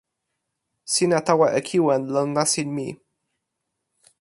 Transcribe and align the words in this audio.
sina 0.93 1.17
tawa 1.27 1.47
e 1.59 1.61
kiwen 1.67 2.03
lon 2.13 2.29
nasin 2.35 2.69
mi. 2.77 2.87